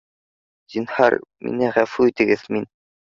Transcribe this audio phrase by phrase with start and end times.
[0.75, 1.17] —Зинһар
[1.49, 2.67] мине ғәфү итегеҙ, мин